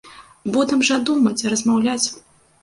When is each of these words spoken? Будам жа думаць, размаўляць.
Будам 0.55 0.79
жа 0.89 0.97
думаць, 1.09 1.45
размаўляць. 1.55 2.03